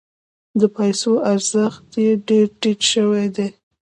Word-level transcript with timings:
د 0.59 0.61
پیسو 0.75 1.11
ارزښت 1.31 1.87
یې 2.03 2.11
ډیر 2.27 2.47
ټیټ 2.61 2.79
شوی 2.93 3.25
دی. 3.35 3.49